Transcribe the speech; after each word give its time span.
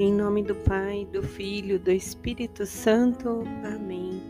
Em 0.00 0.14
nome 0.14 0.42
do 0.42 0.54
Pai, 0.54 1.06
do 1.12 1.22
Filho, 1.22 1.78
do 1.78 1.90
Espírito 1.90 2.64
Santo. 2.64 3.44
Amém. 3.62 4.22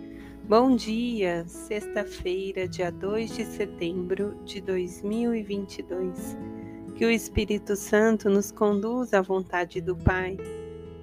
Bom 0.42 0.74
dia, 0.74 1.44
sexta-feira, 1.46 2.66
dia 2.66 2.90
2 2.90 3.36
de 3.36 3.44
setembro 3.44 4.34
de 4.44 4.60
2022. 4.62 6.36
Que 6.96 7.04
o 7.04 7.10
Espírito 7.12 7.76
Santo 7.76 8.28
nos 8.28 8.50
conduza 8.50 9.20
à 9.20 9.22
vontade 9.22 9.80
do 9.80 9.96
Pai. 9.96 10.36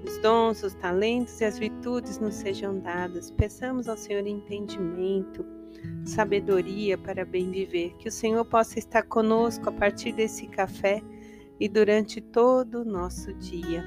Os 0.05 0.17
dons, 0.17 0.61
os 0.61 0.73
talentos 0.73 1.39
e 1.39 1.45
as 1.45 1.57
virtudes 1.57 2.19
nos 2.19 2.35
sejam 2.35 2.77
dados. 2.77 3.31
Peçamos 3.31 3.87
ao 3.87 3.95
Senhor 3.95 4.27
entendimento, 4.27 5.45
sabedoria 6.03 6.97
para 6.97 7.23
bem 7.23 7.49
viver. 7.51 7.95
Que 7.99 8.09
o 8.09 8.11
Senhor 8.11 8.43
possa 8.43 8.77
estar 8.77 9.03
conosco 9.03 9.69
a 9.69 9.71
partir 9.71 10.11
desse 10.11 10.45
café 10.45 11.01
e 11.57 11.69
durante 11.69 12.19
todo 12.19 12.81
o 12.81 12.85
nosso 12.85 13.33
dia. 13.35 13.81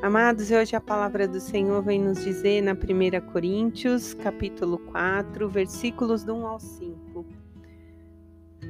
Amados, 0.00 0.52
hoje 0.52 0.76
a 0.76 0.80
palavra 0.80 1.26
do 1.26 1.40
Senhor 1.40 1.82
vem 1.82 2.00
nos 2.00 2.22
dizer 2.22 2.62
na 2.62 2.70
1 2.70 3.32
Coríntios, 3.32 4.14
capítulo 4.14 4.78
4, 4.78 5.48
versículos 5.48 6.22
do 6.22 6.36
1 6.36 6.46
ao 6.46 6.60
5. 6.60 7.26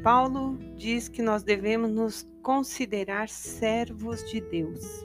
Paulo 0.03 0.57
diz 0.75 1.07
que 1.07 1.21
nós 1.21 1.43
devemos 1.43 1.91
nos 1.91 2.27
considerar 2.43 3.29
servos 3.29 4.25
de 4.31 4.41
Deus. 4.41 5.05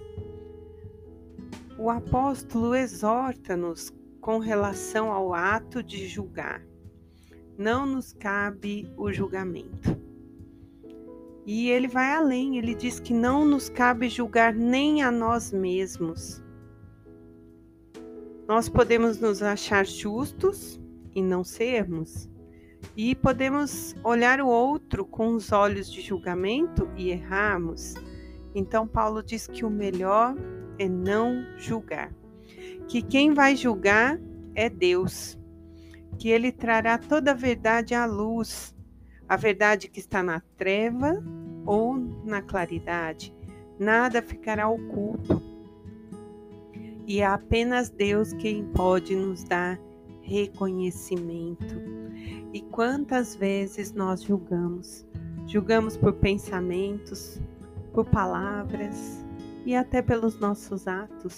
O 1.78 1.90
apóstolo 1.90 2.74
exorta-nos 2.74 3.92
com 4.22 4.40
relação 4.40 5.12
ao 5.12 5.34
ato 5.34 5.84
de 5.84 6.08
julgar. 6.08 6.66
Não 7.58 7.86
nos 7.86 8.14
cabe 8.14 8.90
o 8.96 9.12
julgamento. 9.12 10.03
E 11.46 11.70
ele 11.70 11.88
vai 11.88 12.14
além, 12.14 12.58
ele 12.58 12.74
diz 12.74 13.00
que 13.00 13.14
não 13.14 13.44
nos 13.44 13.68
cabe 13.70 14.08
julgar 14.08 14.54
nem 14.54 15.04
a 15.04 15.12
nós 15.12 15.52
mesmos. 15.52 16.42
Nós 18.48 18.70
podemos 18.70 19.20
nos 19.20 19.42
achar 19.42 19.86
justos 19.86 20.80
e 21.14 21.22
não 21.22 21.44
sermos, 21.44 22.30
e 22.96 23.16
podemos 23.16 23.96
olhar 24.04 24.42
o 24.42 24.48
outro 24.48 25.06
com 25.06 25.34
os 25.34 25.52
olhos 25.52 25.92
de 25.92 26.02
julgamento 26.02 26.90
e 26.96 27.10
errarmos. 27.10 27.94
Então, 28.56 28.88
Paulo 28.88 29.24
diz 29.24 29.48
que 29.48 29.66
o 29.66 29.70
melhor 29.70 30.36
é 30.78 30.88
não 30.88 31.46
julgar, 31.58 32.14
que 32.88 33.02
quem 33.02 33.34
vai 33.34 33.56
julgar 33.56 34.20
é 34.56 34.70
Deus, 34.70 35.38
que 36.18 36.30
ele 36.30 36.52
trará 36.52 36.98
toda 36.98 37.32
a 37.32 37.36
verdade 37.36 37.94
à 37.94 38.06
luz 38.06 38.73
a 39.34 39.36
verdade 39.36 39.88
que 39.88 40.00
está 40.00 40.22
na 40.22 40.42
treva 40.58 41.24
ou 41.66 41.96
na 42.24 42.40
claridade, 42.40 43.34
nada 43.80 44.22
ficará 44.22 44.70
oculto. 44.70 45.42
E 47.08 47.20
é 47.20 47.26
apenas 47.26 47.90
Deus 47.90 48.32
quem 48.34 48.64
pode 48.64 49.16
nos 49.16 49.44
dar 49.44 49.80
reconhecimento. 50.22 51.82
E 52.54 52.62
quantas 52.62 53.36
vezes 53.36 53.92
nós 53.92 54.22
julgamos? 54.22 55.04
Julgamos 55.48 55.98
por 55.98 56.14
pensamentos, 56.14 57.42
por 57.92 58.06
palavras 58.06 59.26
e 59.66 59.76
até 59.76 60.04
pelos 60.04 60.40
nossos 60.40 60.88
atos. 60.88 61.36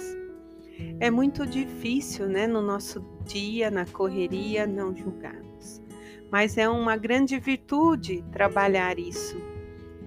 É 1.00 1.10
muito 1.10 1.46
difícil, 1.48 2.28
né, 2.28 2.46
no 2.46 2.62
nosso 2.62 3.00
dia, 3.24 3.72
na 3.72 3.86
correria, 3.86 4.68
não 4.68 4.94
julgarmos 4.94 5.85
mas 6.32 6.58
é 6.58 6.68
uma 6.68 6.98
grande 6.98 7.40
virtude 7.40 8.24
trabalhar 8.32 9.00
isso. 9.00 9.36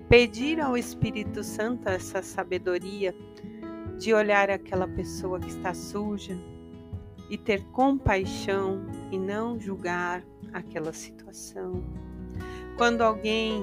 Pedir 0.08 0.60
ao 0.60 0.76
Espírito 0.76 1.42
Santo 1.44 1.88
essa 1.88 2.22
sabedoria 2.22 3.14
de 3.98 4.14
olhar 4.14 4.50
aquela 4.50 4.88
pessoa 4.88 5.38
que 5.40 5.48
está 5.48 5.74
suja 5.74 6.38
e 7.28 7.36
ter 7.36 7.62
compaixão 7.72 8.80
e 9.10 9.18
não 9.18 9.60
julgar 9.60 10.24
aquela 10.52 10.92
situação. 10.92 11.84
Quando 12.76 13.02
alguém 13.02 13.62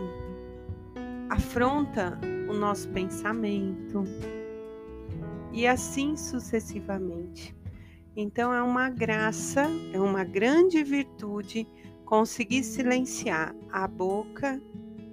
afronta 1.30 2.20
o 2.50 2.54
nosso 2.54 2.88
pensamento 2.90 4.04
e 5.52 5.66
assim 5.66 6.16
sucessivamente. 6.16 7.56
Então 8.16 8.54
é 8.54 8.62
uma 8.62 8.90
graça, 8.90 9.68
é 9.92 10.00
uma 10.00 10.24
grande 10.24 10.84
virtude 10.84 11.68
conseguir 12.06 12.64
silenciar 12.64 13.56
a 13.72 13.88
boca, 13.88 14.62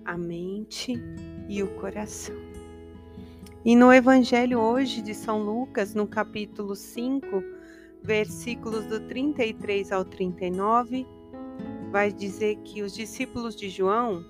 a 0.04 0.16
mente 0.16 0.94
e 1.48 1.62
o 1.62 1.68
coração. 1.76 2.36
E 3.64 3.74
no 3.74 3.92
Evangelho 3.92 4.60
hoje 4.60 5.00
de 5.00 5.14
São 5.14 5.42
Lucas, 5.42 5.94
no 5.94 6.06
capítulo 6.06 6.76
5, 6.76 7.26
versículos 8.02 8.86
do 8.86 9.00
33 9.00 9.92
ao 9.92 10.04
39, 10.04 11.06
vai 11.90 12.12
dizer 12.12 12.56
que 12.64 12.82
os 12.82 12.92
discípulos 12.92 13.54
de 13.54 13.68
João 13.68 14.24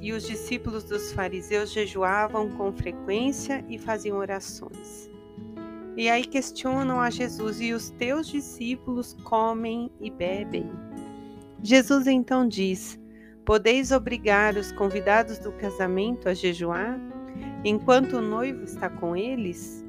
e 0.00 0.12
os 0.12 0.24
discípulos 0.24 0.84
dos 0.84 1.12
fariseus 1.12 1.72
jejuavam 1.72 2.50
com 2.50 2.72
frequência 2.72 3.64
e 3.68 3.78
faziam 3.78 4.18
orações. 4.18 5.10
E 5.96 6.08
aí 6.08 6.24
questionam 6.24 7.00
a 7.00 7.10
Jesus: 7.10 7.60
e 7.60 7.72
os 7.72 7.90
teus 7.90 8.28
discípulos 8.28 9.14
comem 9.24 9.90
e 9.98 10.10
bebem? 10.10 10.85
Jesus 11.66 12.06
então 12.06 12.46
diz: 12.46 12.96
Podeis 13.44 13.90
obrigar 13.90 14.54
os 14.54 14.70
convidados 14.70 15.36
do 15.40 15.50
casamento 15.50 16.28
a 16.28 16.32
jejuar 16.32 16.96
enquanto 17.64 18.18
o 18.18 18.22
noivo 18.22 18.62
está 18.62 18.88
com 18.88 19.16
eles? 19.16 19.84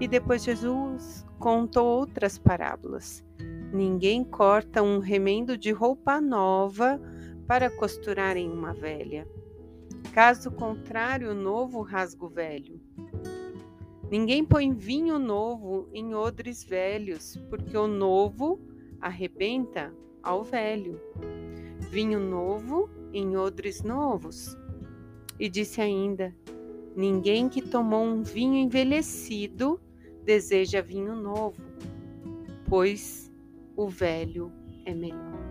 E 0.00 0.08
depois 0.08 0.42
Jesus 0.42 1.26
contou 1.38 1.84
outras 1.86 2.38
parábolas. 2.38 3.22
Ninguém 3.70 4.24
corta 4.24 4.82
um 4.82 4.98
remendo 4.98 5.58
de 5.58 5.72
roupa 5.72 6.22
nova 6.22 6.98
para 7.46 7.68
costurar 7.68 8.38
em 8.38 8.50
uma 8.50 8.72
velha. 8.72 9.28
Caso 10.14 10.50
contrário, 10.50 11.32
o 11.32 11.34
novo 11.34 11.82
rasga 11.82 12.24
o 12.24 12.30
velho. 12.30 12.80
Ninguém 14.10 14.42
põe 14.42 14.72
vinho 14.72 15.18
novo 15.18 15.86
em 15.92 16.14
odres 16.14 16.64
velhos, 16.64 17.36
porque 17.50 17.76
o 17.76 17.86
novo 17.86 18.58
arrebenta 19.02 19.92
ao 20.26 20.42
velho, 20.42 21.00
vinho 21.88 22.18
novo 22.18 22.90
em 23.12 23.36
odres 23.36 23.82
novos. 23.82 24.58
E 25.38 25.48
disse 25.48 25.80
ainda: 25.80 26.34
Ninguém 26.96 27.48
que 27.48 27.62
tomou 27.62 28.04
um 28.04 28.22
vinho 28.22 28.56
envelhecido 28.56 29.80
deseja 30.24 30.82
vinho 30.82 31.14
novo, 31.14 31.62
pois 32.68 33.32
o 33.76 33.88
velho 33.88 34.50
é 34.84 34.92
melhor. 34.92 35.46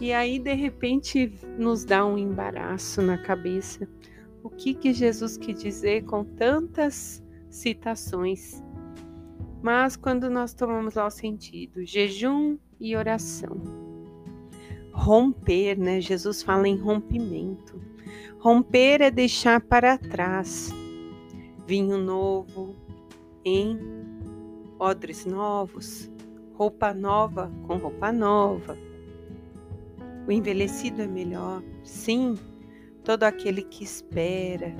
E 0.00 0.12
aí, 0.12 0.38
de 0.38 0.54
repente, 0.54 1.30
nos 1.58 1.84
dá 1.84 2.06
um 2.06 2.16
embaraço 2.16 3.02
na 3.02 3.18
cabeça. 3.18 3.86
O 4.42 4.48
que, 4.48 4.72
que 4.72 4.94
Jesus 4.94 5.36
quis 5.36 5.60
dizer 5.60 6.04
com 6.04 6.24
tantas 6.24 7.22
citações? 7.50 8.62
Mas 9.60 9.96
quando 9.96 10.30
nós 10.30 10.54
tomamos 10.54 10.94
lá 10.94 11.06
o 11.06 11.10
sentido, 11.10 11.84
jejum 11.84 12.56
e 12.80 12.96
oração. 12.96 13.56
Romper, 14.92 15.78
né? 15.78 16.00
Jesus 16.00 16.42
fala 16.42 16.68
em 16.68 16.76
rompimento. 16.76 17.80
Romper 18.38 19.02
é 19.02 19.10
deixar 19.10 19.60
para 19.60 19.98
trás 19.98 20.72
vinho 21.66 21.98
novo 21.98 22.74
em 23.44 23.78
odres 24.78 25.26
novos, 25.26 26.10
roupa 26.54 26.94
nova 26.94 27.52
com 27.66 27.76
roupa 27.76 28.10
nova. 28.10 28.76
O 30.26 30.32
envelhecido 30.32 31.02
é 31.02 31.06
melhor, 31.06 31.62
sim, 31.82 32.38
todo 33.04 33.24
aquele 33.24 33.62
que 33.62 33.84
espera, 33.84 34.74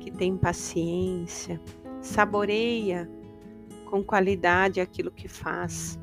que 0.00 0.10
tem 0.10 0.36
paciência, 0.36 1.60
saboreia 2.00 3.10
com 3.90 4.02
qualidade 4.02 4.80
aquilo 4.80 5.10
que 5.10 5.28
faz. 5.28 5.98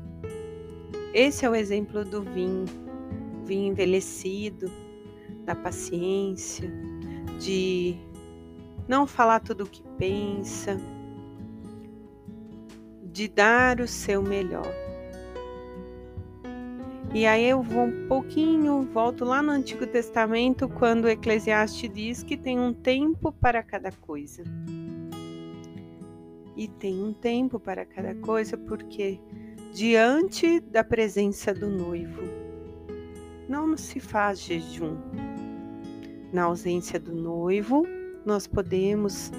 Esse 1.14 1.46
é 1.46 1.48
o 1.48 1.54
exemplo 1.54 2.04
do 2.04 2.22
vinho, 2.22 2.64
vinho 3.46 3.70
envelhecido, 3.70 4.68
da 5.44 5.54
paciência, 5.54 6.68
de 7.38 7.94
não 8.88 9.06
falar 9.06 9.38
tudo 9.38 9.62
o 9.62 9.66
que 9.68 9.84
pensa, 9.96 10.76
de 13.04 13.28
dar 13.28 13.80
o 13.80 13.86
seu 13.86 14.20
melhor. 14.24 14.66
E 17.14 17.26
aí 17.26 17.44
eu 17.44 17.62
vou 17.62 17.84
um 17.84 18.08
pouquinho, 18.08 18.82
volto 18.92 19.24
lá 19.24 19.40
no 19.40 19.52
Antigo 19.52 19.86
Testamento, 19.86 20.68
quando 20.68 21.04
o 21.04 21.08
Eclesiastes 21.08 21.88
diz 21.94 22.24
que 22.24 22.36
tem 22.36 22.58
um 22.58 22.72
tempo 22.72 23.30
para 23.30 23.62
cada 23.62 23.92
coisa. 23.92 24.42
E 26.56 26.66
tem 26.66 27.00
um 27.00 27.12
tempo 27.12 27.60
para 27.60 27.84
cada 27.84 28.16
coisa, 28.16 28.58
porque 28.58 29.20
diante 29.74 30.60
da 30.60 30.84
presença 30.84 31.52
do 31.52 31.68
noivo. 31.68 32.22
Não 33.48 33.76
se 33.76 33.98
faz 33.98 34.38
jejum. 34.38 34.96
Na 36.32 36.44
ausência 36.44 36.98
do 37.00 37.12
noivo, 37.12 37.84
nós 38.24 38.46
podemos 38.46 39.32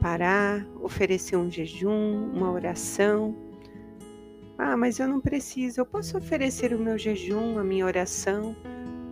parar, 0.00 0.66
oferecer 0.80 1.36
um 1.36 1.50
jejum, 1.50 2.30
uma 2.32 2.50
oração. 2.50 3.36
Ah, 4.56 4.78
mas 4.78 4.98
eu 4.98 5.06
não 5.06 5.20
preciso, 5.20 5.82
eu 5.82 5.86
posso 5.86 6.16
oferecer 6.16 6.72
o 6.72 6.78
meu 6.78 6.96
jejum, 6.96 7.58
a 7.58 7.62
minha 7.62 7.84
oração, 7.84 8.56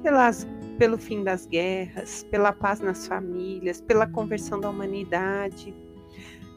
pelas, 0.03 0.49
pelo 0.79 0.97
fim 0.97 1.23
das 1.23 1.44
guerras, 1.44 2.27
pela 2.31 2.53
paz 2.55 2.81
nas 2.81 3.06
famílias, 3.06 3.82
pela 3.82 4.06
conversão 4.06 4.59
da 4.59 4.71
humanidade, 4.71 5.75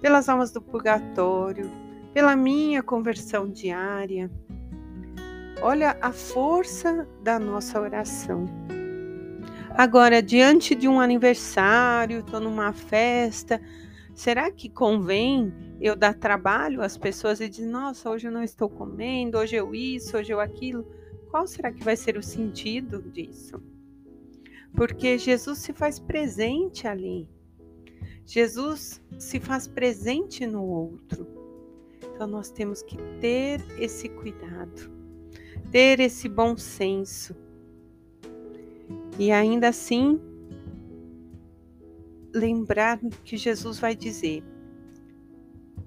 pelas 0.02 0.30
almas 0.30 0.50
do 0.50 0.62
purgatório, 0.62 1.70
pela 2.14 2.36
minha 2.36 2.84
conversão 2.84 3.50
diária. 3.50 4.30
Olha 5.62 5.98
a 6.00 6.12
força 6.12 7.08
da 7.24 7.40
nossa 7.40 7.82
oração. 7.82 8.46
Agora, 9.76 10.22
diante 10.22 10.76
de 10.76 10.88
um 10.88 11.00
aniversário, 11.00 12.20
estou 12.20 12.40
numa 12.40 12.72
festa, 12.72 13.60
será 14.14 14.52
que 14.52 14.70
convém 14.70 15.52
eu 15.82 15.96
dar 15.96 16.14
trabalho 16.14 16.82
às 16.82 16.96
pessoas 16.96 17.42
e 17.42 17.50
dizer, 17.50 17.66
nossa, 17.66 18.10
hoje 18.10 18.28
eu 18.28 18.32
não 18.32 18.44
estou 18.44 18.70
comendo, 18.70 19.38
hoje 19.38 19.56
eu 19.56 19.74
isso, 19.74 20.16
hoje 20.16 20.32
eu 20.32 20.40
aquilo? 20.40 20.86
Qual 21.32 21.48
será 21.48 21.72
que 21.72 21.84
vai 21.84 21.96
ser 21.96 22.16
o 22.18 22.22
sentido 22.22 23.02
disso? 23.02 23.60
Porque 24.76 25.18
Jesus 25.18 25.58
se 25.58 25.74
faz 25.74 25.98
presente 25.98 26.88
ali. 26.88 27.28
Jesus 28.26 29.02
se 29.18 29.40
faz 29.40 29.68
presente 29.68 30.46
no 30.46 30.64
outro. 30.64 31.33
Então 32.24 32.38
nós 32.38 32.50
temos 32.50 32.82
que 32.82 32.96
ter 33.20 33.62
esse 33.78 34.08
cuidado, 34.08 34.90
ter 35.70 36.00
esse 36.00 36.30
bom 36.30 36.56
senso 36.56 37.36
e 39.20 39.30
ainda 39.30 39.68
assim, 39.68 40.22
lembrar 42.34 42.98
que 43.26 43.36
Jesus 43.36 43.78
vai 43.78 43.94
dizer 43.94 44.42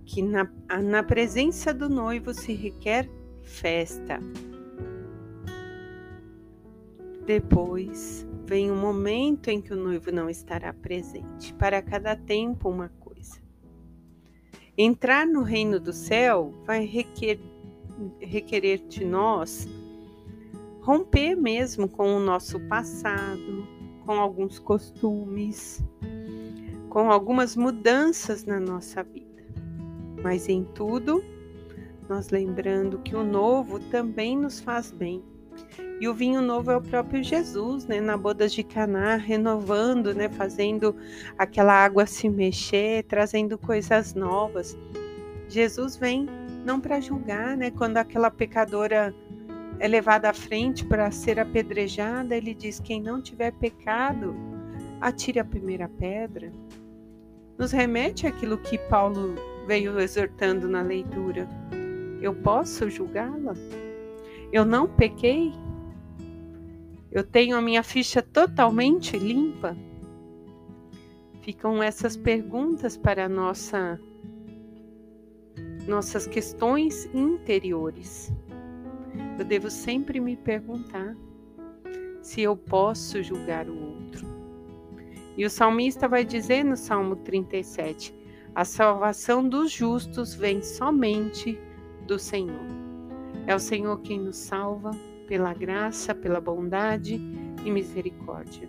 que 0.05 0.21
na, 0.21 0.47
na 0.85 1.03
presença 1.03 1.73
do 1.73 1.89
noivo 1.89 2.35
se 2.35 2.53
requer 2.53 3.09
festa. 3.43 4.21
Depois 7.25 8.27
vem 8.45 8.71
um 8.71 8.79
momento 8.79 9.49
em 9.49 9.63
que 9.63 9.73
o 9.73 9.77
noivo 9.77 10.13
não 10.13 10.29
estará 10.29 10.71
presente. 10.75 11.55
Para 11.55 11.81
cada 11.81 12.15
tempo, 12.15 12.69
uma 12.69 12.91
coisa. 12.91 13.16
Entrar 14.79 15.27
no 15.27 15.43
reino 15.43 15.81
do 15.81 15.93
céu 15.93 16.53
vai 16.65 16.85
requer, 16.85 17.39
requerer 18.21 18.79
de 18.87 19.05
nós 19.05 19.67
romper 20.87 21.35
mesmo 21.35 21.89
com 21.89 22.15
o 22.15 22.21
nosso 22.21 22.61
passado, 22.69 23.67
com 24.05 24.13
alguns 24.13 24.61
costumes, 24.61 25.83
com 26.89 27.11
algumas 27.11 27.57
mudanças 27.57 28.45
na 28.45 28.61
nossa 28.61 29.03
vida. 29.03 29.45
Mas 30.23 30.49
em 30.49 30.63
tudo, 30.63 31.25
nós 32.09 32.31
lembrando 32.31 32.99
que 32.99 33.17
o 33.17 33.25
novo 33.25 33.81
também 33.91 34.39
nos 34.39 34.61
faz 34.61 34.93
bem. 34.93 35.25
E 36.01 36.09
o 36.09 36.15
vinho 36.15 36.43
novo 36.43 36.71
é 36.71 36.77
o 36.77 36.81
próprio 36.81 37.23
Jesus, 37.23 37.87
né, 37.87 38.01
na 38.01 38.17
bodas 38.17 38.53
de 38.53 38.63
Caná, 38.63 39.17
renovando, 39.17 40.15
né, 40.15 40.29
fazendo 40.29 40.95
aquela 41.39 41.73
água 41.73 42.07
se 42.07 42.29
mexer, 42.29 43.05
trazendo 43.05 43.57
coisas 43.57 44.15
novas. 44.15 44.77
Jesus 45.49 45.97
vem 45.97 46.27
não 46.65 46.81
para 46.81 47.01
julgar, 47.01 47.57
né, 47.57 47.71
quando 47.71 47.97
aquela 47.97 48.31
pecadora 48.31 49.15
é 49.79 49.89
levada 49.89 50.31
à 50.31 50.35
frente 50.35 50.85
para 50.85 51.11
ser 51.11 51.39
apedrejada, 51.39 52.37
ele 52.37 52.55
diz: 52.55 52.81
quem 52.81 53.01
não 53.01 53.23
tiver 53.23 53.53
pecado, 53.53 54.35
atire 55.01 55.39
a 55.39 55.45
primeira 55.45 55.89
pedra. 55.89 56.53
Nos 57.59 57.73
remete 57.73 58.27
àquilo 58.27 58.59
que 58.59 58.77
Paulo 58.77 59.35
veio 59.67 59.99
exortando 59.99 60.69
na 60.69 60.83
leitura. 60.83 61.49
Eu 62.21 62.35
posso 62.35 62.89
julgá-la? 62.91 63.55
Eu 64.53 64.65
não 64.65 64.87
pequei? 64.87 65.53
Eu 67.11 67.25
tenho 67.25 67.57
a 67.57 67.63
minha 67.63 67.83
ficha 67.83 68.23
totalmente 68.23 69.19
limpa? 69.19 69.77
Ficam 71.43 71.83
essas 71.83 72.17
perguntas 72.17 72.97
para 72.97 73.29
nossa 73.29 74.01
nossas 75.87 76.27
questões 76.27 77.09
interiores 77.15 78.33
eu 79.39 79.45
devo 79.45 79.71
sempre 79.71 80.19
me 80.19 80.35
perguntar 80.35 81.15
se 82.23 82.41
eu 82.41 82.57
posso 82.57 83.23
julgar 83.23 83.69
o 83.69 83.79
outro. 83.79 84.27
E 85.37 85.45
o 85.45 85.51
salmista 85.51 86.09
vai 86.09 86.25
dizer 86.25 86.65
no 86.65 86.77
Salmo 86.77 87.17
37: 87.17 88.15
a 88.55 88.65
salvação 88.65 89.47
dos 89.47 89.71
justos 89.71 90.35
vem 90.35 90.63
somente 90.63 91.59
do 92.07 92.19
Senhor. 92.19 92.86
É 93.47 93.55
o 93.55 93.59
Senhor 93.59 94.01
quem 94.01 94.19
nos 94.19 94.37
salva 94.37 94.91
pela 95.27 95.55
graça, 95.55 96.15
pela 96.15 96.41
bondade 96.41 97.21
e 97.65 97.71
misericórdia. 97.71 98.69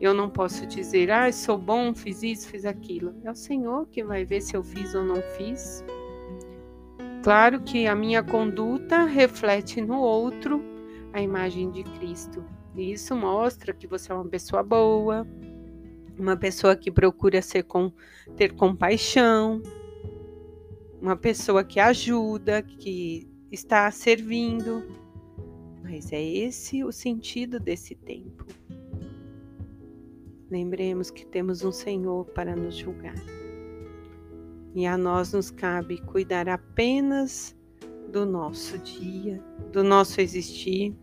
Eu 0.00 0.12
não 0.12 0.28
posso 0.28 0.66
dizer, 0.66 1.10
ah, 1.10 1.30
sou 1.30 1.56
bom, 1.56 1.94
fiz 1.94 2.22
isso, 2.22 2.48
fiz 2.48 2.64
aquilo. 2.64 3.14
É 3.22 3.30
o 3.30 3.34
Senhor 3.34 3.86
que 3.86 4.02
vai 4.02 4.24
ver 4.24 4.40
se 4.40 4.56
eu 4.56 4.62
fiz 4.62 4.94
ou 4.94 5.04
não 5.04 5.22
fiz. 5.36 5.84
Claro 7.22 7.60
que 7.60 7.86
a 7.86 7.94
minha 7.94 8.22
conduta 8.22 9.04
reflete 9.04 9.80
no 9.80 10.00
outro 10.00 10.60
a 11.12 11.20
imagem 11.20 11.70
de 11.70 11.84
Cristo. 11.84 12.44
E 12.74 12.92
isso 12.92 13.14
mostra 13.14 13.72
que 13.72 13.86
você 13.86 14.10
é 14.10 14.14
uma 14.14 14.24
pessoa 14.24 14.62
boa, 14.62 15.26
uma 16.18 16.36
pessoa 16.36 16.74
que 16.74 16.90
procura 16.90 17.40
ser 17.40 17.62
com, 17.64 17.92
ter 18.36 18.54
compaixão, 18.54 19.62
uma 21.00 21.16
pessoa 21.16 21.62
que 21.62 21.78
ajuda, 21.78 22.62
que 22.62 23.31
está 23.52 23.88
servindo. 23.90 24.82
Mas 25.82 26.10
é 26.10 26.22
esse 26.22 26.82
o 26.82 26.90
sentido 26.90 27.60
desse 27.60 27.94
tempo. 27.94 28.46
Lembremos 30.50 31.10
que 31.10 31.24
temos 31.24 31.62
um 31.62 31.72
Senhor 31.72 32.24
para 32.26 32.56
nos 32.56 32.74
julgar 32.74 33.14
e 34.74 34.86
a 34.86 34.96
nós 34.96 35.32
nos 35.32 35.50
cabe 35.50 35.98
cuidar 35.98 36.48
apenas 36.48 37.56
do 38.10 38.24
nosso 38.26 38.78
dia, 38.78 39.42
do 39.70 39.82
nosso 39.82 40.20
existir, 40.20 40.94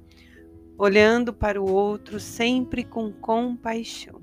olhando 0.77 1.33
para 1.33 1.61
o 1.61 1.69
outro 1.69 2.19
sempre 2.19 2.83
com 2.83 3.11
compaixão. 3.11 4.21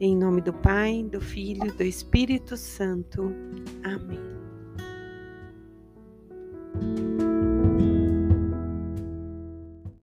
Em 0.00 0.16
nome 0.16 0.40
do 0.40 0.52
Pai, 0.52 1.02
do 1.02 1.20
Filho 1.20 1.72
do 1.72 1.82
Espírito 1.82 2.56
Santo. 2.56 3.32
Amém. 3.82 4.37